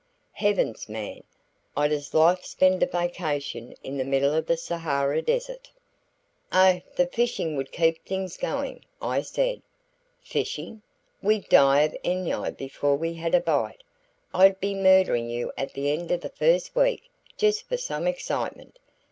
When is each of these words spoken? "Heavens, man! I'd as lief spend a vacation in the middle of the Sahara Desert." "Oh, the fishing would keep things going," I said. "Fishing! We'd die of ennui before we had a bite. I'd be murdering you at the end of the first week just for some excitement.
"Heavens, 0.31 0.89
man! 0.89 1.21
I'd 1.77 1.91
as 1.91 2.11
lief 2.11 2.43
spend 2.43 2.81
a 2.81 2.87
vacation 2.87 3.75
in 3.83 3.97
the 3.99 4.03
middle 4.03 4.33
of 4.33 4.47
the 4.47 4.57
Sahara 4.57 5.21
Desert." 5.21 5.69
"Oh, 6.51 6.81
the 6.95 7.05
fishing 7.05 7.55
would 7.55 7.71
keep 7.71 8.03
things 8.03 8.35
going," 8.35 8.83
I 8.99 9.21
said. 9.21 9.61
"Fishing! 10.23 10.81
We'd 11.21 11.47
die 11.49 11.81
of 11.81 11.95
ennui 12.03 12.49
before 12.49 12.95
we 12.95 13.13
had 13.13 13.35
a 13.35 13.41
bite. 13.41 13.83
I'd 14.33 14.59
be 14.59 14.73
murdering 14.73 15.29
you 15.29 15.51
at 15.55 15.73
the 15.75 15.91
end 15.91 16.09
of 16.09 16.21
the 16.21 16.29
first 16.29 16.75
week 16.75 17.11
just 17.37 17.67
for 17.69 17.77
some 17.77 18.07
excitement. 18.07 18.79